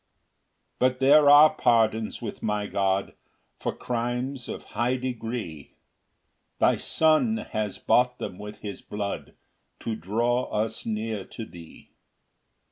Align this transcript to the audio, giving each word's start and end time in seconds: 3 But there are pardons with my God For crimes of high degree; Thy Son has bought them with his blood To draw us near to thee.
3 0.79 0.79
But 0.79 0.99
there 0.99 1.29
are 1.29 1.53
pardons 1.53 2.23
with 2.23 2.41
my 2.41 2.65
God 2.65 3.13
For 3.59 3.71
crimes 3.71 4.49
of 4.49 4.63
high 4.73 4.95
degree; 4.95 5.75
Thy 6.57 6.77
Son 6.77 7.37
has 7.51 7.77
bought 7.77 8.17
them 8.17 8.39
with 8.39 8.61
his 8.61 8.81
blood 8.81 9.35
To 9.81 9.95
draw 9.95 10.45
us 10.45 10.87
near 10.87 11.23
to 11.25 11.45
thee. 11.45 11.91